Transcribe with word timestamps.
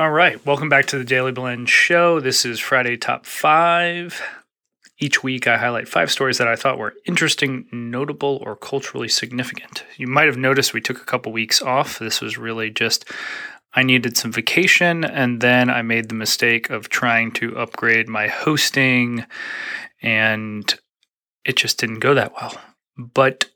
All 0.00 0.10
right, 0.10 0.42
welcome 0.46 0.70
back 0.70 0.86
to 0.86 0.96
the 0.96 1.04
Daily 1.04 1.30
Blend 1.30 1.68
Show. 1.68 2.20
This 2.20 2.46
is 2.46 2.58
Friday 2.58 2.96
Top 2.96 3.26
5. 3.26 4.22
Each 4.98 5.22
week, 5.22 5.46
I 5.46 5.58
highlight 5.58 5.88
five 5.88 6.10
stories 6.10 6.38
that 6.38 6.48
I 6.48 6.56
thought 6.56 6.78
were 6.78 6.94
interesting, 7.04 7.66
notable, 7.70 8.42
or 8.42 8.56
culturally 8.56 9.08
significant. 9.08 9.84
You 9.98 10.06
might 10.06 10.24
have 10.24 10.38
noticed 10.38 10.72
we 10.72 10.80
took 10.80 11.02
a 11.02 11.04
couple 11.04 11.32
weeks 11.32 11.60
off. 11.60 11.98
This 11.98 12.22
was 12.22 12.38
really 12.38 12.70
just 12.70 13.10
I 13.74 13.82
needed 13.82 14.16
some 14.16 14.32
vacation, 14.32 15.04
and 15.04 15.42
then 15.42 15.68
I 15.68 15.82
made 15.82 16.08
the 16.08 16.14
mistake 16.14 16.70
of 16.70 16.88
trying 16.88 17.30
to 17.32 17.58
upgrade 17.58 18.08
my 18.08 18.26
hosting, 18.26 19.26
and 20.00 20.74
it 21.44 21.56
just 21.56 21.78
didn't 21.78 21.98
go 21.98 22.14
that 22.14 22.32
well. 22.40 22.54
But 22.96 23.50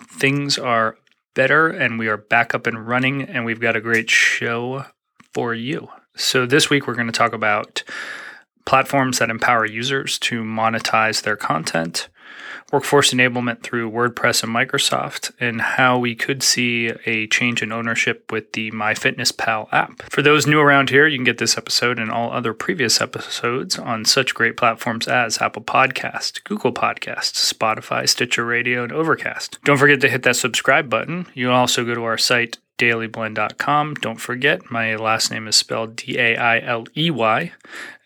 things 0.00 0.58
are 0.58 0.96
better, 1.34 1.66
and 1.66 1.98
we 1.98 2.06
are 2.06 2.16
back 2.16 2.54
up 2.54 2.68
and 2.68 2.86
running, 2.86 3.22
and 3.22 3.44
we've 3.44 3.58
got 3.58 3.74
a 3.74 3.80
great 3.80 4.10
show 4.10 4.84
for 5.32 5.54
you. 5.54 5.88
So, 6.16 6.46
this 6.46 6.70
week 6.70 6.86
we're 6.86 6.94
going 6.94 7.06
to 7.06 7.12
talk 7.12 7.32
about 7.32 7.84
platforms 8.66 9.18
that 9.18 9.30
empower 9.30 9.64
users 9.64 10.18
to 10.18 10.42
monetize 10.42 11.22
their 11.22 11.36
content 11.36 12.08
workforce 12.72 13.12
enablement 13.12 13.62
through 13.62 13.90
WordPress 13.90 14.42
and 14.42 14.54
Microsoft, 14.54 15.32
and 15.40 15.60
how 15.60 15.98
we 15.98 16.14
could 16.14 16.42
see 16.42 16.92
a 17.06 17.26
change 17.28 17.62
in 17.62 17.72
ownership 17.72 18.30
with 18.30 18.52
the 18.52 18.70
MyFitnessPal 18.72 19.68
app. 19.72 20.02
For 20.10 20.22
those 20.22 20.46
new 20.46 20.60
around 20.60 20.90
here, 20.90 21.06
you 21.06 21.16
can 21.16 21.24
get 21.24 21.38
this 21.38 21.56
episode 21.56 21.98
and 21.98 22.10
all 22.10 22.32
other 22.32 22.52
previous 22.52 23.00
episodes 23.00 23.78
on 23.78 24.04
such 24.04 24.34
great 24.34 24.56
platforms 24.56 25.08
as 25.08 25.40
Apple 25.40 25.62
Podcast, 25.62 26.44
Google 26.44 26.72
Podcasts, 26.72 27.52
Spotify, 27.52 28.08
Stitcher 28.08 28.44
Radio, 28.44 28.82
and 28.82 28.92
Overcast. 28.92 29.58
Don't 29.64 29.78
forget 29.78 30.00
to 30.02 30.08
hit 30.08 30.22
that 30.24 30.36
subscribe 30.36 30.90
button. 30.90 31.26
You 31.34 31.46
can 31.46 31.54
also 31.54 31.84
go 31.84 31.94
to 31.94 32.04
our 32.04 32.18
site 32.18 32.58
daileyblend.com. 32.78 33.94
Don't 33.94 34.20
forget, 34.20 34.70
my 34.70 34.94
last 34.96 35.30
name 35.30 35.46
is 35.46 35.56
spelled 35.56 35.96
D 35.96 36.18
A 36.18 36.36
I 36.36 36.60
L 36.60 36.86
E 36.96 37.10
Y 37.10 37.52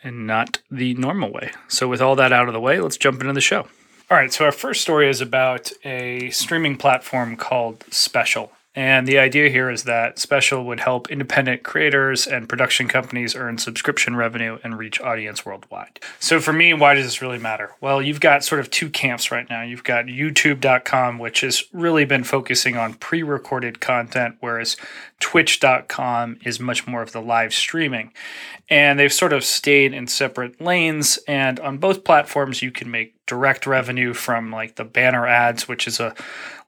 and 0.03 0.27
not 0.27 0.59
the 0.71 0.95
normal 0.95 1.33
way. 1.33 1.53
So, 1.69 1.89
with 1.89 2.03
all 2.03 2.17
that 2.17 2.33
out 2.33 2.49
of 2.49 2.55
the 2.55 2.61
way, 2.61 2.81
let's 2.81 2.97
jump 2.97 3.21
into 3.21 3.33
the 3.33 3.41
show. 3.41 3.69
All 4.11 4.19
right, 4.19 4.33
so 4.33 4.45
our 4.45 4.53
first 4.53 4.83
story 4.83 5.09
is 5.09 5.21
about 5.21 5.73
a 5.85 6.29
streaming 6.31 6.77
platform 6.77 7.37
called 7.37 7.85
Special. 7.91 8.53
And 8.75 9.07
the 9.07 9.19
idea 9.19 9.51
here 9.51 9.69
is 9.69 9.85
that 9.85 10.19
Special 10.19 10.65
would 10.65 10.81
help 10.81 11.11
independent 11.11 11.63
creators 11.63 12.27
and 12.27 12.49
production 12.49 12.89
companies 12.89 13.37
earn 13.37 13.59
subscription 13.59 14.17
revenue 14.17 14.59
and 14.65 14.79
reach 14.79 14.99
audience 15.01 15.45
worldwide. 15.45 16.01
So, 16.19 16.41
for 16.41 16.55
me, 16.55 16.73
why 16.73 16.95
does 16.95 17.05
this 17.05 17.21
really 17.21 17.39
matter? 17.39 17.73
Well, 17.83 18.01
you've 18.01 18.21
got 18.21 18.45
sort 18.45 18.61
of 18.61 18.71
two 18.71 18.89
camps 18.89 19.31
right 19.31 19.49
now. 19.51 19.63
You've 19.63 19.85
got 19.85 20.07
YouTube.com, 20.07 21.19
which 21.19 21.43
has 21.43 21.65
really 21.73 22.07
been 22.07 22.25
focusing 22.25 22.79
on 22.79 22.95
pre 22.95 23.23
recorded 23.23 23.81
content, 23.81 24.37
whereas 24.41 24.79
Twitch.com 25.21 26.39
is 26.45 26.59
much 26.59 26.87
more 26.87 27.03
of 27.03 27.13
the 27.13 27.21
live 27.21 27.53
streaming. 27.53 28.13
And 28.71 28.99
they've 28.99 29.13
sort 29.13 29.35
of 29.35 29.45
stayed 29.45 29.93
in 29.93 30.07
separate 30.07 30.61
lanes. 30.63 31.19
And 31.29 31.61
on 31.61 31.77
both 31.77 32.05
platforms, 32.05 32.63
you 32.63 32.71
can 32.71 32.91
make 32.91 33.22
direct 33.33 33.67
revenue 33.67 34.13
from 34.13 34.51
like 34.51 34.75
the 34.75 34.85
banner 34.85 35.27
ads, 35.27 35.67
which 35.67 35.87
is 35.87 35.99
a 35.99 36.15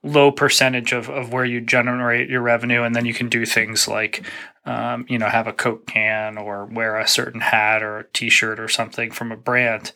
low 0.01 0.31
percentage 0.31 0.93
of, 0.93 1.11
of 1.11 1.31
where 1.31 1.45
you 1.45 1.61
generate 1.61 2.27
your 2.27 2.41
revenue. 2.41 2.81
And 2.81 2.95
then 2.95 3.05
you 3.05 3.13
can 3.13 3.29
do 3.29 3.45
things 3.45 3.87
like, 3.87 4.25
um, 4.65 5.05
you 5.07 5.19
know, 5.19 5.29
have 5.29 5.45
a 5.45 5.53
Coke 5.53 5.85
can 5.85 6.39
or 6.39 6.65
wear 6.65 6.97
a 6.97 7.07
certain 7.07 7.41
hat 7.41 7.83
or 7.83 7.99
a 7.99 8.03
t 8.13 8.31
shirt 8.31 8.59
or 8.59 8.67
something 8.67 9.11
from 9.11 9.31
a 9.31 9.37
brand. 9.37 9.91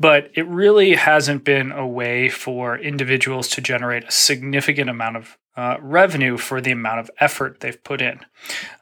But 0.00 0.32
it 0.34 0.48
really 0.48 0.96
hasn't 0.96 1.44
been 1.44 1.70
a 1.70 1.86
way 1.86 2.28
for 2.28 2.76
individuals 2.76 3.46
to 3.50 3.60
generate 3.60 4.02
a 4.02 4.10
significant 4.10 4.90
amount 4.90 5.16
of 5.16 5.38
uh, 5.56 5.76
revenue 5.80 6.36
for 6.36 6.60
the 6.60 6.70
amount 6.70 7.00
of 7.00 7.10
effort 7.18 7.60
they've 7.60 7.82
put 7.82 8.00
in. 8.00 8.20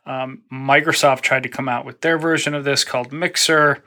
Um, 0.07 0.43
Microsoft 0.53 1.23
tried 1.23 1.43
to 1.43 1.49
come 1.49 1.69
out 1.69 1.85
with 1.85 2.01
their 2.03 2.19
version 2.19 2.55
of 2.55 2.65
this 2.65 2.85
called 2.85 3.13
Mixer, 3.13 3.83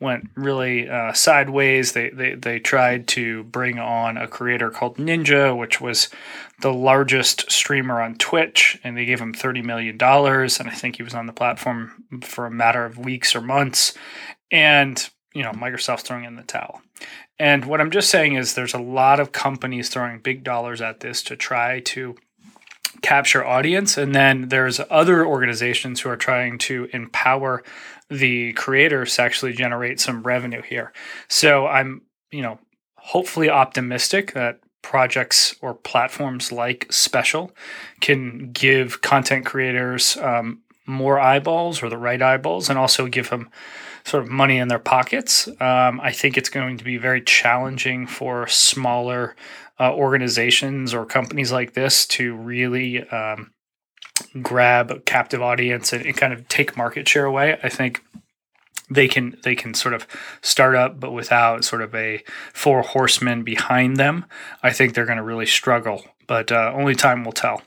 went 0.00 0.28
really 0.34 0.88
uh, 0.88 1.12
sideways. 1.12 1.92
They, 1.92 2.10
they 2.10 2.34
they 2.34 2.58
tried 2.58 3.06
to 3.08 3.44
bring 3.44 3.78
on 3.78 4.16
a 4.16 4.26
creator 4.26 4.70
called 4.70 4.96
Ninja, 4.96 5.56
which 5.56 5.80
was 5.80 6.10
the 6.60 6.72
largest 6.72 7.50
streamer 7.50 8.00
on 8.00 8.16
Twitch, 8.16 8.78
and 8.82 8.96
they 8.96 9.04
gave 9.04 9.20
him 9.20 9.32
thirty 9.32 9.62
million 9.62 9.96
dollars. 9.96 10.58
And 10.58 10.68
I 10.68 10.74
think 10.74 10.96
he 10.96 11.02
was 11.02 11.14
on 11.14 11.26
the 11.26 11.32
platform 11.32 12.04
for 12.22 12.46
a 12.46 12.50
matter 12.50 12.84
of 12.84 12.98
weeks 12.98 13.36
or 13.36 13.40
months. 13.40 13.94
And 14.50 15.08
you 15.34 15.42
know, 15.42 15.52
Microsoft's 15.52 16.02
throwing 16.02 16.24
in 16.24 16.36
the 16.36 16.42
towel. 16.42 16.82
And 17.38 17.64
what 17.64 17.80
I'm 17.80 17.90
just 17.90 18.10
saying 18.10 18.34
is, 18.34 18.54
there's 18.54 18.74
a 18.74 18.78
lot 18.78 19.18
of 19.18 19.32
companies 19.32 19.88
throwing 19.88 20.20
big 20.20 20.44
dollars 20.44 20.80
at 20.80 21.00
this 21.00 21.22
to 21.24 21.36
try 21.36 21.80
to 21.80 22.16
capture 23.00 23.44
audience 23.44 23.96
and 23.96 24.14
then 24.14 24.48
there's 24.48 24.80
other 24.90 25.26
organizations 25.26 26.00
who 26.00 26.08
are 26.08 26.16
trying 26.16 26.58
to 26.58 26.88
empower 26.92 27.62
the 28.08 28.52
creators 28.52 29.16
to 29.16 29.22
actually 29.22 29.52
generate 29.52 29.98
some 29.98 30.22
revenue 30.22 30.62
here. 30.62 30.92
So 31.28 31.66
I'm, 31.66 32.02
you 32.30 32.42
know, 32.42 32.58
hopefully 32.96 33.50
optimistic 33.50 34.34
that 34.34 34.60
projects 34.82 35.54
or 35.62 35.74
platforms 35.74 36.52
like 36.52 36.86
Special 36.90 37.52
can 38.00 38.52
give 38.52 39.00
content 39.00 39.46
creators 39.46 40.16
um, 40.18 40.60
more 40.86 41.18
eyeballs 41.18 41.82
or 41.82 41.88
the 41.88 41.98
right 41.98 42.20
eyeballs 42.20 42.68
and 42.68 42.78
also 42.78 43.06
give 43.06 43.30
them 43.30 43.48
sort 44.04 44.22
of 44.22 44.30
money 44.30 44.58
in 44.58 44.68
their 44.68 44.78
pockets. 44.78 45.48
Um, 45.60 46.00
I 46.00 46.12
think 46.12 46.36
it's 46.36 46.48
going 46.48 46.78
to 46.78 46.84
be 46.84 46.96
very 46.96 47.22
challenging 47.22 48.06
for 48.06 48.46
smaller 48.46 49.36
uh, 49.78 49.92
organizations 49.92 50.94
or 50.94 51.06
companies 51.06 51.52
like 51.52 51.74
this 51.74 52.06
to 52.06 52.34
really 52.34 53.08
um, 53.08 53.52
grab 54.40 54.90
a 54.90 55.00
captive 55.00 55.42
audience 55.42 55.92
and, 55.92 56.04
and 56.04 56.16
kind 56.16 56.32
of 56.32 56.46
take 56.48 56.76
market 56.76 57.08
share 57.08 57.24
away. 57.24 57.58
I 57.62 57.68
think 57.68 58.02
they 58.90 59.08
can 59.08 59.36
they 59.42 59.54
can 59.54 59.74
sort 59.74 59.94
of 59.94 60.06
start 60.42 60.74
up 60.74 61.00
but 61.00 61.12
without 61.12 61.64
sort 61.64 61.82
of 61.82 61.94
a 61.94 62.22
four 62.52 62.82
horsemen 62.82 63.42
behind 63.42 63.96
them 63.96 64.24
i 64.62 64.70
think 64.70 64.92
they're 64.92 65.06
going 65.06 65.16
to 65.16 65.22
really 65.22 65.46
struggle 65.46 66.04
but 66.26 66.52
uh, 66.52 66.72
only 66.74 66.94
time 66.94 67.24
will 67.24 67.32
tell 67.32 67.62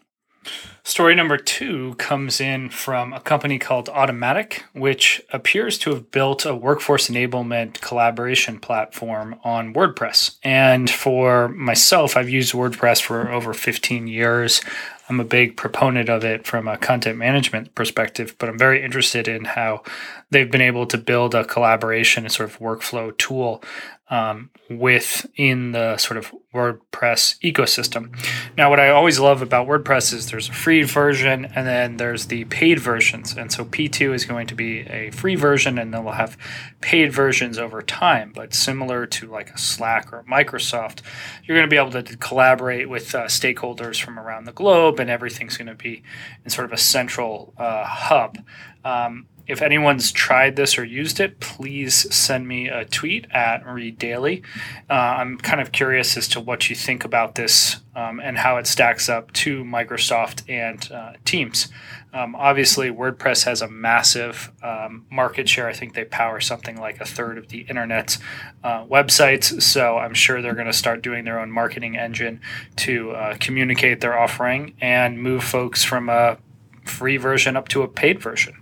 Story 0.83 1.15
number 1.15 1.35
two 1.37 1.95
comes 1.95 2.39
in 2.39 2.69
from 2.69 3.11
a 3.11 3.19
company 3.19 3.57
called 3.57 3.87
Automattic, 3.87 4.61
which 4.73 5.19
appears 5.33 5.79
to 5.79 5.89
have 5.89 6.11
built 6.11 6.45
a 6.45 6.53
workforce 6.53 7.09
enablement 7.09 7.81
collaboration 7.81 8.59
platform 8.59 9.35
on 9.43 9.73
WordPress. 9.73 10.37
And 10.43 10.87
for 10.87 11.47
myself, 11.49 12.15
I've 12.15 12.29
used 12.29 12.53
WordPress 12.53 13.01
for 13.01 13.31
over 13.31 13.51
15 13.51 14.07
years. 14.07 14.61
I'm 15.09 15.19
a 15.19 15.25
big 15.25 15.57
proponent 15.57 16.07
of 16.07 16.23
it 16.23 16.45
from 16.45 16.67
a 16.67 16.77
content 16.77 17.17
management 17.17 17.73
perspective, 17.73 18.35
but 18.37 18.47
I'm 18.47 18.57
very 18.57 18.83
interested 18.83 19.27
in 19.27 19.45
how 19.45 19.81
they've 20.29 20.49
been 20.49 20.61
able 20.61 20.85
to 20.87 20.97
build 20.97 21.35
a 21.35 21.45
collaboration 21.45 22.25
and 22.25 22.31
sort 22.31 22.49
of 22.49 22.59
workflow 22.59 23.15
tool 23.17 23.63
um, 24.09 24.51
within 24.69 25.71
the 25.71 25.97
sort 25.97 26.17
of 26.17 26.33
WordPress 26.53 27.39
ecosystem. 27.39 28.15
Now, 28.55 28.69
what 28.69 28.79
I 28.79 28.89
always 28.89 29.19
love 29.19 29.41
about 29.41 29.67
WordPress 29.67 30.13
is 30.13 30.29
there's 30.29 30.47
a 30.47 30.53
free 30.53 30.83
version 30.83 31.45
and 31.45 31.65
then 31.65 31.97
there's 31.97 32.27
the 32.27 32.45
paid 32.45 32.79
versions. 32.79 33.35
And 33.35 33.51
so 33.51 33.65
P2 33.65 34.13
is 34.13 34.25
going 34.25 34.45
to 34.47 34.55
be 34.55 34.81
a 34.81 35.09
free 35.09 35.35
version 35.35 35.79
and 35.79 35.93
then 35.93 36.03
we'll 36.03 36.13
have 36.13 36.37
paid 36.81 37.11
versions 37.11 37.57
over 37.57 37.81
time. 37.81 38.31
But 38.33 38.53
similar 38.53 39.07
to 39.07 39.27
like 39.27 39.49
a 39.49 39.57
Slack 39.57 40.13
or 40.13 40.23
Microsoft, 40.23 41.01
you're 41.43 41.57
going 41.57 41.67
to 41.67 41.73
be 41.73 41.77
able 41.77 42.03
to 42.03 42.17
collaborate 42.17 42.87
with 42.87 43.15
uh, 43.15 43.25
stakeholders 43.25 43.99
from 43.99 44.19
around 44.19 44.45
the 44.45 44.53
globe 44.53 44.99
and 44.99 45.09
everything's 45.09 45.57
going 45.57 45.67
to 45.67 45.75
be 45.75 46.03
in 46.43 46.51
sort 46.51 46.65
of 46.65 46.73
a 46.73 46.77
central 46.77 47.53
uh, 47.57 47.85
hub. 47.85 48.37
Um, 48.83 49.25
if 49.47 49.61
anyone's 49.61 50.11
tried 50.11 50.55
this 50.55 50.77
or 50.77 50.83
used 50.83 51.19
it, 51.19 51.39
please 51.39 52.13
send 52.13 52.47
me 52.47 52.67
a 52.67 52.85
tweet 52.85 53.27
at 53.31 53.65
Read 53.65 53.97
Daily. 53.97 54.41
Uh, 54.89 54.93
I'm 54.93 55.37
kind 55.37 55.61
of 55.61 55.71
curious 55.71 56.17
as 56.17 56.27
to 56.29 56.39
what 56.39 56.69
you 56.69 56.75
think 56.75 57.05
about 57.05 57.35
this 57.35 57.77
um, 57.95 58.19
and 58.19 58.37
how 58.37 58.57
it 58.57 58.67
stacks 58.67 59.07
up 59.07 59.31
to 59.33 59.63
Microsoft 59.63 60.43
and 60.49 60.91
uh, 60.91 61.13
Teams. 61.25 61.67
Um, 62.15 62.33
obviously, 62.33 62.89
WordPress 62.89 63.43
has 63.43 63.61
a 63.61 63.67
massive 63.67 64.51
um, 64.63 65.05
market 65.11 65.49
share. 65.49 65.67
I 65.67 65.73
think 65.73 65.95
they 65.95 66.05
power 66.05 66.39
something 66.39 66.77
like 66.77 67.01
a 67.01 67.05
third 67.05 67.37
of 67.37 67.49
the 67.49 67.65
internet's 67.69 68.19
uh, 68.63 68.85
websites. 68.85 69.61
So 69.61 69.97
I'm 69.97 70.13
sure 70.13 70.41
they're 70.41 70.55
going 70.55 70.65
to 70.65 70.73
start 70.73 71.01
doing 71.01 71.25
their 71.25 71.39
own 71.39 71.51
marketing 71.51 71.97
engine 71.97 72.39
to 72.77 73.11
uh, 73.11 73.37
communicate 73.39 73.99
their 73.99 74.17
offering 74.17 74.75
and 74.79 75.21
move 75.21 75.43
folks 75.43 75.83
from 75.83 76.07
a 76.07 76.37
free 76.85 77.17
version 77.17 77.57
up 77.57 77.67
to 77.69 77.81
a 77.83 77.87
paid 77.87 78.21
version. 78.21 78.55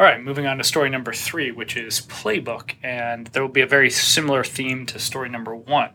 All 0.00 0.06
right, 0.06 0.22
moving 0.22 0.46
on 0.46 0.58
to 0.58 0.64
story 0.64 0.90
number 0.90 1.12
three, 1.12 1.50
which 1.50 1.76
is 1.76 2.02
Playbook. 2.02 2.76
And 2.84 3.26
there 3.28 3.42
will 3.42 3.50
be 3.50 3.62
a 3.62 3.66
very 3.66 3.90
similar 3.90 4.44
theme 4.44 4.86
to 4.86 4.98
story 5.00 5.28
number 5.28 5.56
one. 5.56 5.90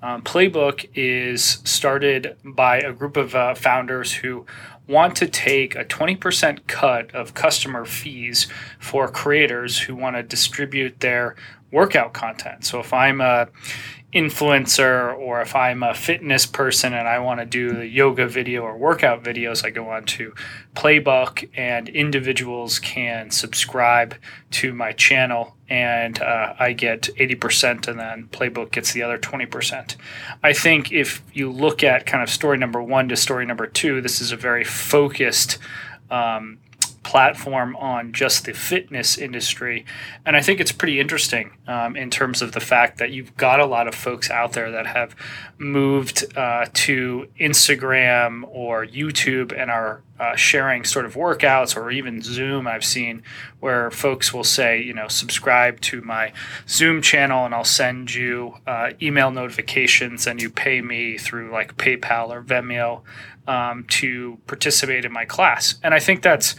Um, 0.00 0.22
Playbook 0.22 0.88
is 0.94 1.42
started 1.64 2.36
by 2.44 2.78
a 2.78 2.92
group 2.92 3.16
of 3.16 3.34
uh, 3.34 3.56
founders 3.56 4.12
who 4.12 4.46
want 4.90 5.16
to 5.16 5.28
take 5.28 5.76
a 5.76 5.84
20% 5.84 6.66
cut 6.66 7.14
of 7.14 7.32
customer 7.32 7.84
fees 7.84 8.48
for 8.78 9.08
creators 9.08 9.78
who 9.78 9.94
want 9.94 10.16
to 10.16 10.22
distribute 10.22 10.98
their 11.00 11.36
workout 11.70 12.12
content. 12.12 12.64
So 12.64 12.80
if 12.80 12.92
I'm 12.92 13.20
a 13.20 13.48
influencer 14.12 15.16
or 15.16 15.40
if 15.40 15.54
I'm 15.54 15.84
a 15.84 15.94
fitness 15.94 16.44
person 16.44 16.92
and 16.92 17.06
I 17.06 17.20
want 17.20 17.38
to 17.38 17.46
do 17.46 17.72
the 17.72 17.86
yoga 17.86 18.26
video 18.26 18.62
or 18.62 18.76
workout 18.76 19.22
videos, 19.22 19.64
I 19.64 19.70
go 19.70 19.88
on 19.90 20.04
to 20.06 20.34
Playbook 20.74 21.48
and 21.54 21.88
individuals 21.88 22.80
can 22.80 23.30
subscribe 23.30 24.16
to 24.52 24.74
my 24.74 24.90
channel 24.92 25.56
and 25.70 26.20
uh, 26.20 26.54
I 26.58 26.72
get 26.72 27.02
80% 27.02 27.86
and 27.86 27.98
then 27.98 28.28
Playbook 28.32 28.72
gets 28.72 28.92
the 28.92 29.02
other 29.02 29.18
20%. 29.18 29.94
I 30.42 30.52
think 30.52 30.90
if 30.90 31.22
you 31.32 31.50
look 31.50 31.84
at 31.84 32.06
kind 32.06 32.22
of 32.22 32.28
story 32.28 32.58
number 32.58 32.82
one 32.82 33.08
to 33.08 33.16
story 33.16 33.46
number 33.46 33.68
two, 33.68 34.00
this 34.00 34.20
is 34.20 34.32
a 34.32 34.36
very 34.36 34.64
focused 34.64 35.58
um, 36.10 36.58
platform 37.02 37.74
on 37.76 38.12
just 38.12 38.44
the 38.44 38.52
fitness 38.52 39.16
industry. 39.16 39.84
And 40.26 40.36
I 40.36 40.42
think 40.42 40.60
it's 40.60 40.72
pretty 40.72 41.00
interesting 41.00 41.52
um, 41.66 41.96
in 41.96 42.10
terms 42.10 42.42
of 42.42 42.52
the 42.52 42.60
fact 42.60 42.98
that 42.98 43.10
you've 43.10 43.36
got 43.36 43.58
a 43.58 43.66
lot 43.66 43.88
of 43.88 43.94
folks 43.94 44.30
out 44.30 44.52
there 44.52 44.70
that 44.70 44.86
have 44.86 45.16
moved 45.58 46.36
uh, 46.36 46.66
to 46.72 47.28
Instagram 47.38 48.44
or 48.48 48.84
YouTube 48.84 49.58
and 49.58 49.70
are 49.70 50.02
uh, 50.18 50.36
sharing 50.36 50.84
sort 50.84 51.06
of 51.06 51.14
workouts 51.14 51.74
or 51.74 51.90
even 51.90 52.20
Zoom. 52.20 52.66
I've 52.66 52.84
seen 52.84 53.22
where 53.60 53.90
folks 53.90 54.34
will 54.34 54.44
say, 54.44 54.82
you 54.82 54.92
know, 54.92 55.08
subscribe 55.08 55.80
to 55.82 56.02
my 56.02 56.32
Zoom 56.68 57.00
channel 57.00 57.46
and 57.46 57.54
I'll 57.54 57.64
send 57.64 58.14
you 58.14 58.56
uh, 58.66 58.90
email 59.00 59.30
notifications 59.30 60.26
and 60.26 60.42
you 60.42 60.50
pay 60.50 60.82
me 60.82 61.16
through 61.16 61.50
like 61.50 61.78
PayPal 61.78 62.28
or 62.28 62.42
Venmo 62.42 63.00
um, 63.46 63.84
to 63.88 64.38
participate 64.46 65.04
in 65.04 65.12
my 65.12 65.24
class. 65.24 65.76
And 65.82 65.94
I 65.94 65.98
think 65.98 66.22
that's 66.22 66.54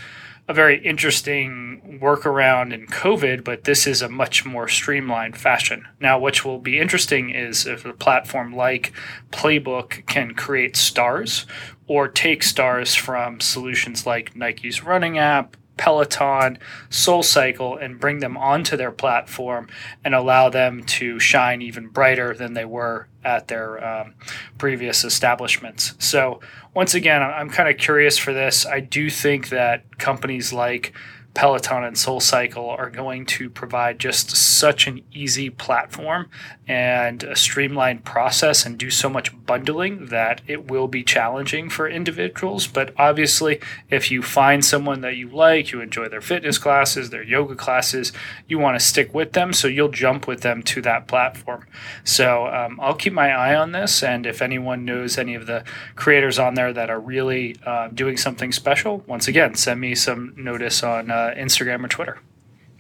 a 0.52 0.54
very 0.54 0.86
interesting 0.86 1.98
workaround 2.02 2.74
in 2.74 2.86
COVID, 2.86 3.42
but 3.46 3.64
this 3.64 3.88
is 3.88 4.02
a 4.02 4.10
much 4.10 4.46
more 4.46 4.68
streamlined 4.68 5.38
fashion. 5.38 5.88
Now, 6.02 6.20
what 6.20 6.44
will 6.44 6.60
be 6.60 6.78
interesting 6.78 7.30
is 7.30 7.66
if 7.66 7.86
a 7.86 7.94
platform 7.94 8.54
like 8.54 8.92
Playbook 9.32 10.06
can 10.08 10.34
create 10.34 10.76
stars 10.76 11.46
or 11.88 12.10
take 12.10 12.44
stars 12.44 12.94
from 12.94 13.40
solutions 13.40 14.06
like 14.06 14.36
Nike's 14.36 14.84
running 14.84 15.18
app, 15.18 15.56
Peloton, 15.82 16.60
SoulCycle, 16.92 17.84
and 17.84 18.00
bring 18.00 18.20
them 18.20 18.38
onto 18.38 18.78
their 18.78 18.92
platform 18.92 19.68
and 20.06 20.14
allow 20.14 20.48
them 20.48 20.84
to 20.84 21.18
shine 21.18 21.64
even 21.64 21.88
brighter 21.88 22.36
than 22.36 22.54
they 22.54 22.66
were 22.66 23.08
at 23.24 23.48
their 23.48 23.84
um, 23.84 24.14
previous 24.60 25.04
establishments. 25.04 25.96
So, 25.98 26.40
once 26.76 26.94
again, 26.94 27.24
I'm 27.24 27.50
kind 27.50 27.68
of 27.68 27.80
curious 27.80 28.20
for 28.20 28.32
this. 28.32 28.64
I 28.64 28.80
do 28.80 29.10
think 29.10 29.50
that 29.50 29.98
companies 29.98 30.54
like 30.54 30.94
Peloton 31.34 31.84
and 31.84 31.96
SoulCycle 31.96 32.78
are 32.78 32.90
going 32.90 33.26
to 33.26 33.50
provide 33.50 34.00
just 34.00 34.36
such 34.36 34.86
an 34.86 35.02
easy 35.14 35.50
platform 35.50 36.30
and 36.68 37.24
a 37.24 37.36
streamlined 37.36 38.04
process 38.04 38.66
and 38.66 38.78
do 38.78 38.90
so 38.90 39.10
much 39.10 39.34
bundling 39.46 40.08
that 40.08 40.42
it 40.46 40.70
will 40.70 40.88
be 40.88 41.04
challenging 41.04 41.70
for 41.70 41.88
individuals. 41.88 42.68
But 42.68 42.94
obviously, 42.98 43.62
if 43.90 44.12
you 44.12 44.22
find 44.22 44.64
someone 44.64 45.02
that 45.02 45.16
you 45.16 45.30
like, 45.30 45.72
you 45.72 45.80
enjoy 45.80 46.10
their 46.10 46.22
fitness 46.22 46.58
classes, 46.58 47.10
their 47.10 47.24
yoga 47.24 47.56
classes, 47.56 48.12
you 48.48 48.60
want 48.60 48.78
to 48.78 48.86
stick 48.86 49.14
with 49.14 49.32
them, 49.32 49.54
so 49.54 49.68
you'll 49.68 49.90
jump 49.90 50.28
with 50.28 50.42
them 50.42 50.62
to 50.64 50.82
that 50.82 51.08
platform. 51.08 51.66
So 52.04 52.48
um, 52.48 52.80
I'll 52.82 52.96
keep 52.96 53.14
my 53.14 53.32
eye 53.32 53.56
on 53.56 53.72
this, 53.72 54.04
and 54.04 54.26
if 54.26 54.42
anyone 54.42 54.84
knows 54.84 55.18
any 55.18 55.36
of 55.36 55.48
the 55.48 55.64
creators 55.96 56.40
on 56.40 56.56
there 56.56 56.74
that 56.74 56.90
are 56.90 57.00
really 57.00 57.56
uh, 57.66 57.88
doing 57.88 58.18
something 58.18 58.52
special, 58.52 59.04
once 59.08 59.28
again, 59.28 59.56
send 59.56 59.80
me 59.80 59.96
some 59.96 60.34
notice 60.36 60.84
on. 60.84 61.10
Uh, 61.10 61.21
uh, 61.22 61.36
Instagram 61.36 61.84
or 61.86 61.88
Twitter. 61.88 62.20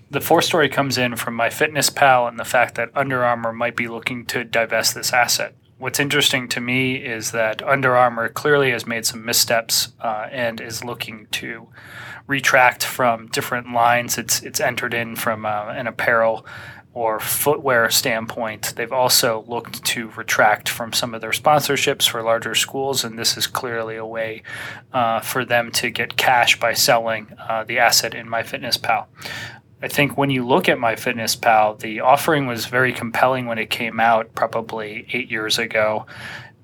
The 0.09 0.21
fourth 0.21 0.45
story 0.45 0.67
comes 0.67 0.97
in 0.97 1.15
from 1.15 1.37
MyFitnessPal 1.37 2.27
and 2.27 2.37
the 2.37 2.45
fact 2.45 2.75
that 2.75 2.91
Under 2.95 3.23
Armour 3.23 3.53
might 3.53 3.75
be 3.75 3.87
looking 3.87 4.25
to 4.27 4.43
divest 4.43 4.93
this 4.93 5.13
asset. 5.13 5.55
What's 5.77 5.99
interesting 5.99 6.47
to 6.49 6.61
me 6.61 6.95
is 6.97 7.31
that 7.31 7.63
Under 7.63 7.95
Armour 7.95 8.29
clearly 8.29 8.71
has 8.71 8.85
made 8.85 9.05
some 9.05 9.25
missteps 9.25 9.93
uh, 10.01 10.27
and 10.29 10.59
is 10.59 10.83
looking 10.83 11.27
to 11.31 11.69
retract 12.27 12.83
from 12.83 13.27
different 13.27 13.73
lines 13.73 14.17
it's 14.17 14.41
it's 14.41 14.59
entered 14.59 14.93
in 14.93 15.15
from 15.15 15.45
uh, 15.45 15.65
an 15.69 15.87
apparel 15.87 16.45
or 16.93 17.19
footwear 17.19 17.89
standpoint, 17.89 18.73
they've 18.75 18.91
also 18.91 19.45
looked 19.47 19.83
to 19.85 20.09
retract 20.09 20.67
from 20.67 20.91
some 20.91 21.13
of 21.13 21.21
their 21.21 21.31
sponsorships 21.31 22.07
for 22.07 22.21
larger 22.21 22.53
schools, 22.53 23.03
and 23.05 23.17
this 23.17 23.37
is 23.37 23.47
clearly 23.47 23.95
a 23.95 24.05
way 24.05 24.43
uh, 24.91 25.21
for 25.21 25.45
them 25.45 25.71
to 25.71 25.89
get 25.89 26.17
cash 26.17 26.59
by 26.59 26.73
selling 26.73 27.27
uh, 27.47 27.63
the 27.63 27.79
asset 27.79 28.13
in 28.13 28.27
MyFitnessPal. 28.27 29.05
I 29.81 29.87
think 29.87 30.17
when 30.17 30.29
you 30.29 30.45
look 30.45 30.67
at 30.67 30.77
MyFitnessPal, 30.77 31.79
the 31.79 32.01
offering 32.01 32.45
was 32.45 32.65
very 32.65 32.91
compelling 32.91 33.45
when 33.47 33.57
it 33.57 33.69
came 33.69 33.99
out, 33.99 34.35
probably 34.35 35.07
eight 35.13 35.31
years 35.31 35.57
ago, 35.57 36.05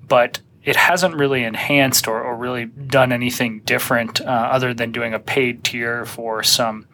but 0.06 0.40
it 0.62 0.76
hasn't 0.76 1.16
really 1.16 1.42
enhanced 1.44 2.06
or, 2.06 2.22
or 2.22 2.36
really 2.36 2.66
done 2.66 3.12
anything 3.12 3.60
different 3.60 4.20
uh, 4.20 4.24
other 4.24 4.74
than 4.74 4.92
doing 4.92 5.14
a 5.14 5.18
paid 5.18 5.64
tier 5.64 6.04
for 6.04 6.42
some 6.42 6.86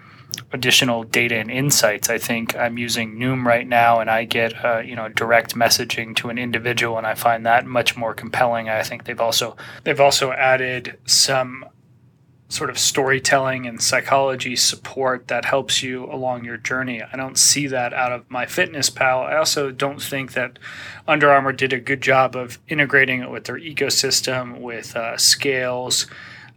additional 0.52 1.04
data 1.04 1.36
and 1.36 1.50
insights. 1.50 2.10
I 2.10 2.18
think 2.18 2.56
I'm 2.56 2.78
using 2.78 3.16
Noom 3.16 3.44
right 3.44 3.66
now, 3.66 4.00
and 4.00 4.10
I 4.10 4.24
get 4.24 4.64
uh, 4.64 4.78
you 4.78 4.96
know 4.96 5.08
direct 5.08 5.54
messaging 5.54 6.14
to 6.16 6.28
an 6.28 6.38
individual, 6.38 6.98
and 6.98 7.06
I 7.06 7.14
find 7.14 7.46
that 7.46 7.66
much 7.66 7.96
more 7.96 8.14
compelling. 8.14 8.68
I 8.68 8.82
think 8.82 9.04
they've 9.04 9.20
also 9.20 9.56
they've 9.84 10.00
also 10.00 10.32
added 10.32 10.98
some 11.06 11.66
sort 12.48 12.70
of 12.70 12.78
storytelling 12.78 13.66
and 13.66 13.82
psychology 13.82 14.54
support 14.54 15.28
that 15.28 15.44
helps 15.44 15.82
you 15.82 16.04
along 16.04 16.44
your 16.44 16.56
journey. 16.56 17.02
I 17.02 17.16
don't 17.16 17.38
see 17.38 17.66
that 17.68 17.92
out 17.92 18.12
of 18.12 18.28
MyFitnessPal. 18.28 19.26
I 19.26 19.36
also 19.36 19.70
don't 19.70 20.00
think 20.00 20.34
that 20.34 20.58
Under 21.08 21.30
Armour 21.30 21.52
did 21.52 21.72
a 21.72 21.80
good 21.80 22.00
job 22.00 22.36
of 22.36 22.58
integrating 22.68 23.22
it 23.22 23.30
with 23.30 23.44
their 23.44 23.58
ecosystem, 23.58 24.60
with 24.60 24.94
uh, 24.94 25.16
scales 25.16 26.06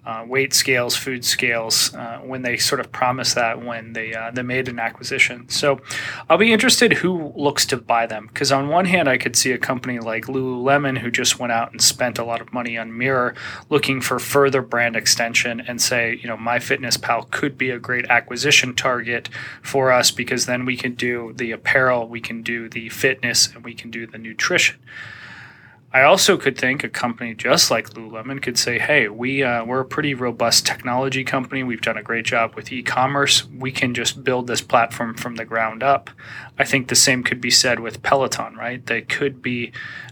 uh, 0.07 0.24
weight 0.25 0.54
scales, 0.54 0.95
food 0.95 1.25
scales, 1.25 1.94
uh, 1.94 2.19
when 2.24 2.42
they 2.42 2.56
sort 2.56 2.80
of 2.80 2.89
promised 2.94 3.36
that 3.36 3.62
when 3.62 3.92
they 3.92 4.13
uh, 4.13 4.31
they 4.31 4.42
made 4.42 4.69
an 4.69 4.80
acquisition. 4.80 5.48
So 5.50 5.81
I'll 6.30 6.38
be 6.38 6.54
interested 6.54 6.94
who 6.94 7.33
looks 7.36 7.65
to 7.68 7.77
buy 7.77 8.06
them 8.06 8.27
because 8.27 8.50
on 8.50 8.69
one 8.69 8.86
hand 8.86 9.09
I 9.09 9.18
could 9.18 9.36
see 9.36 9.51
a 9.51 9.57
company 9.57 10.00
like 10.00 10.27
Lululemon 10.27 11.00
who 11.00 11.12
just 11.12 11.39
went 11.39 11.51
out 11.51 11.74
and 11.74 11.81
spent 11.81 12.18
a 12.18 12.24
lot 12.24 12.39
of 12.39 12.54
money 12.54 12.77
on 12.77 12.98
Mirror, 12.98 13.36
looking 13.69 14.00
for 14.00 14.18
further 14.18 14.62
brand 14.62 14.95
extension 14.95 15.59
and 15.59 15.81
say 15.81 16.15
you 16.15 16.27
know 16.30 16.38
MyFitnessPal 16.38 17.30
could 17.30 17.57
be 17.57 17.69
a 17.69 17.77
great 17.77 18.06
acquisition 18.06 18.74
target 18.74 19.27
for 19.62 19.92
us 19.92 20.10
because 20.10 20.45
then 20.45 20.63
we 20.63 20.77
can 20.77 20.95
do 20.95 21.33
the 21.36 21.51
apparel, 21.51 22.07
we 22.07 22.21
can 22.21 22.42
do 22.44 22.69
the 22.69 22.88
fitness, 22.88 23.53
and 23.53 23.65
we 23.65 23.74
can 23.74 23.92
do 23.92 24.07
the 24.07 24.18
nutrition. 24.18 24.77
I 25.97 26.03
also 26.03 26.38
could 26.38 26.59
think 26.59 26.83
a 26.83 26.89
company 26.89 27.33
just 27.33 27.71
like 27.71 27.89
Lululemon 27.89 28.39
could 28.39 28.59
say, 28.59 28.77
"Hey, 28.77 29.09
we 29.09 29.41
uh, 29.41 29.65
we're 29.65 29.79
a 29.79 29.85
pretty 29.85 30.13
robust 30.13 30.63
technology 30.63 31.23
company. 31.23 31.63
We've 31.63 31.81
done 31.81 31.98
a 31.98 32.03
great 32.03 32.24
job 32.24 32.53
with 32.53 32.72
e-commerce. 32.72 33.48
We 33.48 33.72
can 33.72 33.95
just 33.95 34.24
build 34.24 34.45
this 34.45 34.62
platform 34.62 35.15
from 35.15 35.38
the 35.38 35.45
ground 35.45 35.81
up." 35.81 36.12
I 36.60 36.65
think 36.65 36.89
the 36.89 36.95
same 36.95 37.24
could 37.24 37.41
be 37.41 37.50
said 37.50 37.79
with 37.79 38.03
Peloton, 38.03 38.55
right? 38.55 38.86
They 38.86 39.01
could 39.01 39.41
be 39.41 39.72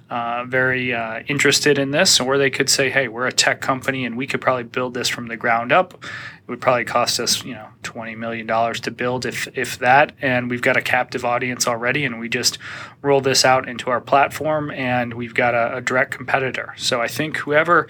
uh, 0.09 0.45
very 0.47 0.91
uh, 0.91 1.19
interested 1.27 1.77
in 1.77 1.91
this, 1.91 2.19
or 2.19 2.39
they 2.39 2.49
could 2.49 2.69
say, 2.71 2.89
"Hey, 2.89 3.07
we're 3.07 3.27
a 3.27 3.31
tech 3.31 3.61
company, 3.61 4.05
and 4.05 4.17
we 4.17 4.25
could 4.25 4.41
probably 4.41 4.63
build 4.63 4.95
this 4.95 5.07
from 5.07 5.27
the 5.27 5.37
ground 5.37 5.71
up 5.71 6.03
it 6.45 6.51
would 6.51 6.61
probably 6.61 6.85
cost 6.85 7.19
us, 7.19 7.43
you 7.43 7.53
know, 7.53 7.67
twenty 7.95 8.13
million 8.13 8.45
dollars 8.45 8.81
to 8.81 8.91
build, 8.91 9.25
if 9.25 9.47
if 9.57 9.79
that. 9.79 10.11
And 10.21 10.49
we've 10.49 10.61
got 10.61 10.75
a 10.75 10.81
captive 10.81 11.23
audience 11.23 11.65
already, 11.65 12.03
and 12.03 12.19
we 12.19 12.27
just 12.27 12.57
roll 13.01 13.21
this 13.21 13.45
out 13.45 13.69
into 13.69 13.89
our 13.89 14.01
platform, 14.01 14.69
and 14.71 15.13
we've 15.13 15.33
got 15.33 15.53
a, 15.53 15.77
a 15.77 15.81
direct 15.81 16.11
competitor. 16.11 16.73
So 16.75 17.01
I 17.01 17.07
think 17.07 17.37
whoever 17.37 17.87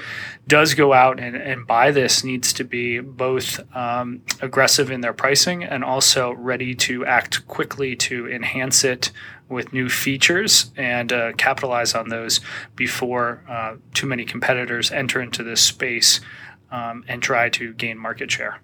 does 0.48 0.76
go 0.76 0.94
out 0.94 1.20
and, 1.20 1.36
and 1.36 1.66
buy 1.66 1.90
this 1.90 2.24
needs 2.24 2.54
to 2.54 2.64
be 2.64 3.00
both 3.00 3.60
um, 3.76 4.22
aggressive 4.42 4.92
in 4.92 5.02
their 5.02 5.14
pricing 5.14 5.64
and 5.64 5.84
also 5.84 6.34
ready 6.34 6.76
to 6.76 7.04
act 7.06 7.48
quickly 7.48 7.96
to 7.96 8.30
enhance 8.30 8.84
it 8.84 9.12
with 9.50 9.74
new 9.74 9.90
features 9.90 10.72
and 10.78 11.12
uh, 11.12 11.32
capitalize 11.34 11.96
on 11.96 12.10
those 12.10 12.42
before 12.76 13.42
uh, 13.50 13.76
too 13.96 14.06
many 14.06 14.24
competitors 14.24 14.92
enter 14.92 15.20
into 15.20 15.44
this 15.44 15.62
space 15.62 16.22
um, 16.70 17.04
and 17.08 17.24
try 17.24 17.50
to 17.50 17.74
gain 17.74 17.98
market 17.98 18.30
share. 18.30 18.60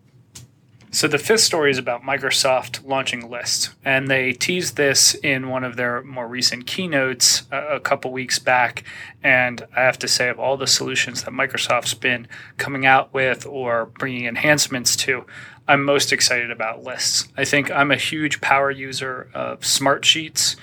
So 0.93 1.07
the 1.07 1.17
fifth 1.17 1.39
story 1.39 1.71
is 1.71 1.77
about 1.77 2.03
Microsoft 2.03 2.85
launching 2.85 3.29
List, 3.29 3.71
and 3.85 4.09
they 4.09 4.33
teased 4.33 4.75
this 4.75 5.13
in 5.15 5.47
one 5.47 5.63
of 5.63 5.77
their 5.77 6.03
more 6.03 6.27
recent 6.27 6.67
keynotes 6.67 7.43
a, 7.49 7.75
a 7.75 7.79
couple 7.79 8.11
weeks 8.11 8.39
back. 8.39 8.83
And 9.23 9.65
I 9.73 9.83
have 9.83 9.97
to 9.99 10.09
say, 10.09 10.27
of 10.27 10.37
all 10.37 10.57
the 10.57 10.67
solutions 10.67 11.23
that 11.23 11.31
Microsoft's 11.31 11.93
been 11.93 12.27
coming 12.57 12.85
out 12.85 13.13
with 13.13 13.45
or 13.45 13.85
bringing 13.85 14.25
enhancements 14.25 14.97
to, 14.97 15.25
I'm 15.65 15.85
most 15.85 16.11
excited 16.11 16.51
about 16.51 16.83
Lists. 16.83 17.29
I 17.37 17.45
think 17.45 17.71
I'm 17.71 17.91
a 17.91 17.95
huge 17.95 18.41
power 18.41 18.69
user 18.69 19.29
of 19.33 19.61
Smartsheets. 19.61 20.57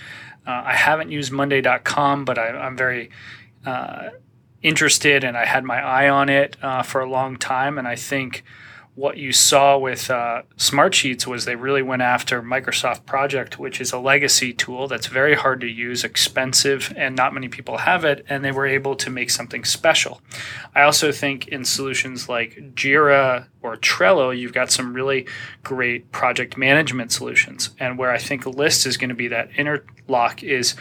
Uh, 0.46 0.62
I 0.66 0.74
haven't 0.74 1.10
used 1.10 1.32
Monday.com, 1.32 2.26
but 2.26 2.36
I, 2.36 2.66
am 2.66 2.76
very 2.76 3.08
uh, 3.64 4.10
interested 4.60 5.24
and 5.24 5.38
I 5.38 5.46
had 5.46 5.64
my 5.64 5.80
eye 5.80 6.10
on 6.10 6.28
it 6.28 6.58
uh, 6.62 6.82
for 6.82 7.00
a 7.00 7.08
long 7.08 7.38
time. 7.38 7.78
And 7.78 7.88
I 7.88 7.96
think 7.96 8.44
what 8.98 9.16
you 9.16 9.32
saw 9.32 9.78
with 9.78 10.10
uh, 10.10 10.42
Smartsheets 10.56 11.24
was 11.24 11.44
they 11.44 11.54
really 11.54 11.82
went 11.82 12.02
after 12.02 12.42
Microsoft 12.42 13.06
Project, 13.06 13.56
which 13.56 13.80
is 13.80 13.92
a 13.92 13.98
legacy 13.98 14.52
tool 14.52 14.88
that's 14.88 15.06
very 15.06 15.36
hard 15.36 15.60
to 15.60 15.68
use, 15.68 16.02
expensive, 16.02 16.92
and 16.96 17.14
not 17.14 17.32
many 17.32 17.46
people 17.46 17.78
have 17.78 18.04
it. 18.04 18.26
And 18.28 18.44
they 18.44 18.50
were 18.50 18.66
able 18.66 18.96
to 18.96 19.08
make 19.08 19.30
something 19.30 19.64
special. 19.64 20.20
I 20.74 20.82
also 20.82 21.12
think 21.12 21.46
in 21.46 21.64
solutions 21.64 22.28
like 22.28 22.74
Jira 22.74 23.46
or 23.62 23.76
Trello, 23.76 24.36
you've 24.36 24.52
got 24.52 24.72
some 24.72 24.92
really 24.92 25.28
great 25.62 26.10
project 26.10 26.56
management 26.56 27.12
solutions. 27.12 27.70
And 27.78 27.98
where 27.98 28.10
I 28.10 28.18
think 28.18 28.46
List 28.46 28.84
is 28.84 28.96
going 28.96 29.10
to 29.10 29.14
be 29.14 29.28
that 29.28 29.50
interlock 29.56 30.42
is 30.42 30.74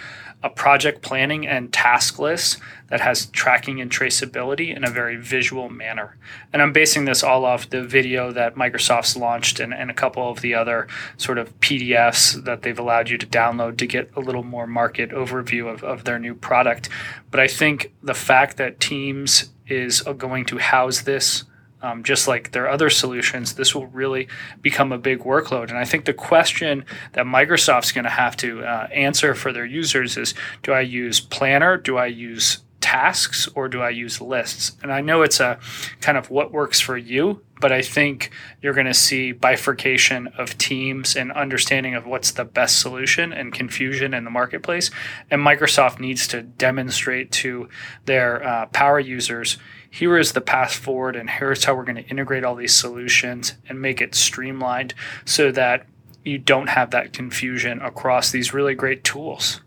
a 0.44 0.50
project 0.50 1.02
planning 1.02 1.48
and 1.48 1.74
task 1.74 2.20
list 2.20 2.60
that 2.90 3.02
has 3.02 3.26
tracking 3.28 3.82
and 3.82 3.92
traceability 3.92 4.76
in 4.76 4.84
a 4.84 4.90
very 4.90 5.16
visual 5.16 5.68
manner. 5.70 6.16
And 6.54 6.62
I'm 6.62 6.72
basing 6.72 7.06
this 7.06 7.24
all 7.24 7.44
off 7.44 7.70
the 7.70 7.84
video 7.84 8.32
that 8.32 8.56
Microsoft's 8.56 9.18
launched 9.18 9.60
and, 9.60 9.74
and 9.74 9.90
a 9.90 9.96
couple 9.96 10.30
of 10.30 10.42
the 10.42 10.54
other 10.54 10.88
sort 11.18 11.38
of 11.38 11.60
PDFs 11.60 12.44
that 12.46 12.62
they've 12.62 12.78
allowed 12.78 13.10
you 13.10 13.18
to 13.18 13.26
download 13.26 13.78
to 13.78 13.88
get 13.88 14.12
a 14.16 14.20
little 14.20 14.44
more 14.44 14.68
market 14.68 15.10
overview 15.10 15.72
of, 15.72 15.84
of 15.84 16.04
their 16.04 16.20
new 16.20 16.36
product. 16.36 16.88
But 17.32 17.40
I 17.40 17.48
think 17.48 17.94
the 18.04 18.14
fact 18.14 18.58
that 18.58 18.80
Teams 18.80 19.50
is 19.68 20.06
uh, 20.06 20.14
going 20.14 20.46
to 20.46 20.60
house 20.60 21.02
this 21.02 21.44
um, 21.82 22.04
just 22.04 22.28
like 22.28 22.52
their 22.52 22.70
other 22.70 22.90
solutions, 22.90 23.56
this 23.56 23.76
will 23.76 23.88
really 23.88 24.28
become 24.62 24.92
a 24.92 24.98
big 24.98 25.20
workload. 25.20 25.70
And 25.70 25.78
I 25.78 25.86
think 25.86 26.06
the 26.06 26.14
question 26.14 26.86
that 27.14 27.26
Microsoft's 27.26 27.92
going 27.92 28.06
to 28.06 28.10
have 28.10 28.36
to 28.38 28.64
uh, 28.64 28.88
answer 28.92 29.36
for 29.36 29.54
their 29.54 29.66
users 29.66 30.18
is 30.18 30.34
do 30.64 30.74
I 30.74 30.82
use 30.82 31.20
Planner? 31.20 31.78
Do 31.78 31.98
I 31.98 32.08
use 32.08 32.60
tasks 32.82 33.48
or 33.54 33.68
do 33.68 33.82
I 33.82 33.90
use 33.90 34.22
lists? 34.22 34.78
And 34.82 34.92
I 34.94 35.02
know 35.02 35.22
it's 35.22 35.40
a 35.40 35.60
kind 36.02 36.18
of 36.18 36.30
what 36.30 36.52
works 36.52 36.80
for 36.80 36.98
you, 36.98 37.42
but 37.60 37.72
I 37.72 37.82
think 37.82 38.32
you're 38.62 38.74
going 38.74 38.88
to 38.88 38.94
see 38.94 39.32
bifurcation 39.32 40.28
of 40.38 40.58
teams 40.58 41.16
and 41.16 41.32
understanding 41.32 41.96
of 41.96 42.06
what's 42.06 42.32
the 42.32 42.46
best 42.46 42.80
solution 42.80 43.34
and 43.34 43.54
confusion 43.54 44.14
in 44.14 44.24
the 44.24 44.30
marketplace. 44.30 44.90
And 45.30 45.42
Microsoft 45.42 46.00
needs 46.00 46.28
to 46.30 46.42
demonstrate 46.42 47.32
to 47.34 47.68
their 48.06 48.44
uh, 48.44 48.66
power 48.68 49.00
users 49.00 49.58
here 49.98 50.16
is 50.16 50.34
the 50.34 50.42
path 50.42 50.76
forward, 50.76 51.16
and 51.16 51.28
here's 51.28 51.64
how 51.64 51.74
we're 51.74 51.84
going 51.84 51.96
to 51.96 52.08
integrate 52.08 52.44
all 52.44 52.54
these 52.54 52.76
solutions 52.76 53.56
and 53.68 53.82
make 53.82 54.00
it 54.00 54.14
streamlined 54.14 54.94
so 55.26 55.52
that 55.52 55.88
you 56.24 56.38
don't 56.38 56.70
have 56.70 56.92
that 56.92 57.14
confusion 57.14 57.82
across 57.82 58.30
these 58.30 58.54
really 58.54 58.76
great 58.76 59.04
tools. 59.04 59.62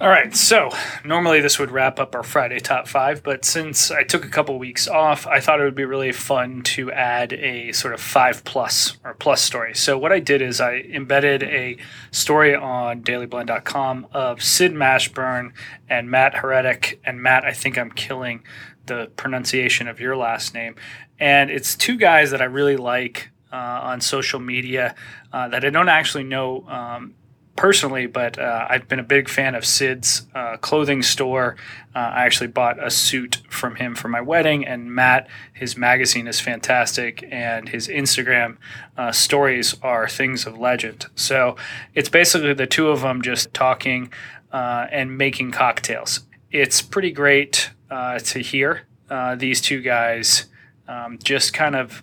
All 0.00 0.08
right, 0.08 0.34
so 0.34 0.70
normally 1.04 1.40
this 1.40 1.60
would 1.60 1.70
wrap 1.70 2.00
up 2.00 2.14
our 2.16 2.24
Friday 2.24 2.58
top 2.58 2.88
five, 2.88 3.22
but 3.22 3.44
since 3.44 3.92
I 3.92 4.02
took 4.02 4.24
a 4.24 4.28
couple 4.28 4.58
weeks 4.58 4.88
off, 4.88 5.28
I 5.28 5.38
thought 5.38 5.60
it 5.60 5.64
would 5.64 5.76
be 5.76 5.84
really 5.84 6.10
fun 6.10 6.62
to 6.62 6.90
add 6.90 7.34
a 7.34 7.70
sort 7.70 7.94
of 7.94 8.00
five 8.00 8.42
plus 8.42 8.96
or 9.04 9.14
plus 9.14 9.42
story. 9.42 9.74
So, 9.74 9.96
what 9.96 10.10
I 10.10 10.18
did 10.18 10.42
is 10.42 10.58
I 10.60 10.76
embedded 10.90 11.42
a 11.44 11.76
story 12.10 12.54
on 12.54 13.02
daileyblend.com 13.02 14.06
of 14.12 14.42
Sid 14.42 14.72
Mashburn 14.72 15.52
and 15.88 16.10
Matt 16.10 16.34
Heretic. 16.34 16.98
And 17.04 17.22
Matt, 17.22 17.44
I 17.44 17.52
think 17.52 17.76
I'm 17.76 17.90
killing 17.90 18.42
the 18.90 19.10
pronunciation 19.16 19.88
of 19.88 20.00
your 20.00 20.16
last 20.16 20.52
name. 20.52 20.74
And 21.18 21.50
it's 21.50 21.76
two 21.76 21.96
guys 21.96 22.30
that 22.32 22.42
I 22.42 22.46
really 22.46 22.76
like 22.76 23.30
uh, 23.52 23.56
on 23.82 24.00
social 24.00 24.40
media 24.40 24.94
uh, 25.32 25.48
that 25.48 25.64
I 25.64 25.70
don't 25.70 25.88
actually 25.88 26.24
know 26.24 26.66
um, 26.68 27.14
personally, 27.56 28.06
but 28.06 28.38
uh, 28.38 28.66
I've 28.68 28.88
been 28.88 28.98
a 28.98 29.04
big 29.04 29.28
fan 29.28 29.54
of 29.54 29.64
Sid's 29.64 30.26
uh, 30.34 30.56
clothing 30.56 31.02
store. 31.02 31.56
Uh, 31.94 31.98
I 31.98 32.24
actually 32.24 32.48
bought 32.48 32.84
a 32.84 32.90
suit 32.90 33.42
from 33.48 33.76
him 33.76 33.94
for 33.94 34.08
my 34.08 34.20
wedding, 34.20 34.66
and 34.66 34.92
Matt, 34.92 35.28
his 35.52 35.76
magazine 35.76 36.26
is 36.26 36.40
fantastic, 36.40 37.24
and 37.30 37.68
his 37.68 37.86
Instagram 37.86 38.56
uh, 38.96 39.12
stories 39.12 39.76
are 39.82 40.08
things 40.08 40.46
of 40.46 40.58
legend. 40.58 41.06
So 41.14 41.56
it's 41.94 42.08
basically 42.08 42.54
the 42.54 42.66
two 42.66 42.88
of 42.88 43.02
them 43.02 43.22
just 43.22 43.52
talking 43.52 44.10
and 44.52 45.16
making 45.16 45.52
cocktails. 45.52 46.20
It's 46.50 46.82
pretty 46.82 47.12
great 47.12 47.70
uh, 47.90 48.18
to 48.18 48.38
hear 48.40 48.82
uh, 49.08 49.34
these 49.34 49.60
two 49.60 49.80
guys 49.80 50.46
um, 50.88 51.18
just 51.22 51.52
kind 51.52 51.76
of 51.76 52.02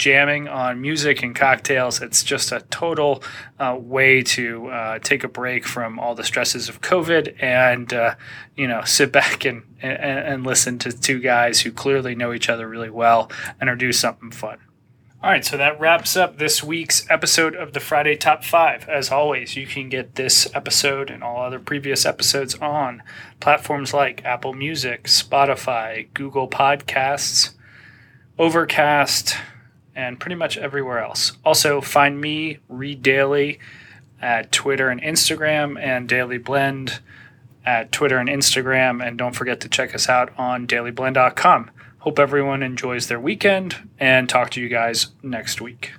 jamming 0.00 0.48
on 0.48 0.80
music 0.80 1.22
and 1.22 1.36
cocktails. 1.36 2.00
It's 2.00 2.24
just 2.24 2.52
a 2.52 2.60
total 2.70 3.22
uh, 3.58 3.76
way 3.78 4.22
to 4.22 4.68
uh, 4.68 4.98
take 5.00 5.24
a 5.24 5.28
break 5.28 5.66
from 5.66 5.98
all 5.98 6.14
the 6.14 6.24
stresses 6.24 6.70
of 6.70 6.80
COVID 6.80 7.36
and, 7.42 7.92
uh, 7.92 8.14
you 8.56 8.66
know, 8.66 8.82
sit 8.86 9.12
back 9.12 9.44
and, 9.44 9.62
and, 9.82 9.98
and 10.00 10.46
listen 10.46 10.78
to 10.80 10.92
two 10.92 11.20
guys 11.20 11.60
who 11.60 11.70
clearly 11.70 12.14
know 12.14 12.32
each 12.32 12.48
other 12.48 12.66
really 12.66 12.90
well 12.90 13.30
and 13.60 13.68
are 13.68 13.76
do 13.76 13.92
something 13.92 14.30
fun. 14.30 14.58
All 15.22 15.28
right, 15.28 15.44
so 15.44 15.58
that 15.58 15.78
wraps 15.78 16.16
up 16.16 16.38
this 16.38 16.64
week's 16.64 17.04
episode 17.10 17.54
of 17.54 17.74
the 17.74 17.80
Friday 17.80 18.16
Top 18.16 18.42
5. 18.42 18.88
As 18.88 19.10
always, 19.10 19.54
you 19.54 19.66
can 19.66 19.90
get 19.90 20.14
this 20.14 20.48
episode 20.54 21.10
and 21.10 21.22
all 21.22 21.42
other 21.42 21.58
previous 21.58 22.06
episodes 22.06 22.54
on 22.54 23.02
platforms 23.38 23.92
like 23.92 24.24
Apple 24.24 24.54
Music, 24.54 25.02
Spotify, 25.04 26.06
Google 26.14 26.48
Podcasts, 26.48 27.50
Overcast, 28.38 29.36
and 29.94 30.18
pretty 30.18 30.36
much 30.36 30.56
everywhere 30.56 31.00
else. 31.00 31.32
Also, 31.44 31.82
find 31.82 32.18
me, 32.18 32.56
Read 32.70 33.02
Daily, 33.02 33.58
at 34.22 34.50
Twitter 34.50 34.88
and 34.88 35.02
Instagram, 35.02 35.78
and 35.78 36.08
Daily 36.08 36.38
Blend 36.38 37.00
at 37.66 37.92
Twitter 37.92 38.16
and 38.16 38.30
Instagram. 38.30 39.06
And 39.06 39.18
don't 39.18 39.36
forget 39.36 39.60
to 39.60 39.68
check 39.68 39.94
us 39.94 40.08
out 40.08 40.32
on 40.38 40.66
daileyblend.com. 40.66 41.70
Hope 42.00 42.18
everyone 42.18 42.62
enjoys 42.62 43.08
their 43.08 43.20
weekend 43.20 43.76
and 43.98 44.26
talk 44.26 44.50
to 44.50 44.60
you 44.60 44.68
guys 44.68 45.08
next 45.22 45.60
week. 45.60 45.92